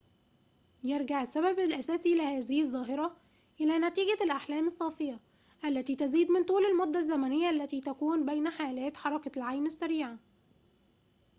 يرجع 0.83 1.21
السبب 1.21 1.59
الأساسي 1.59 2.15
لهذه 2.15 2.61
الظاهرة 2.61 3.17
إلى 3.61 3.79
نتيجة 3.79 4.23
الأحلام 4.23 4.65
الصافية 4.65 5.19
التي 5.65 5.95
تزيد 5.95 6.31
من 6.31 6.43
طول 6.43 6.63
المدة 6.65 6.99
الزمنية 6.99 7.49
التي 7.49 7.81
تكون 7.81 8.25
بين 8.25 8.49
حالات 8.49 8.97
حركة 8.97 9.31
العين 9.39 9.65
السريعة 9.65 10.17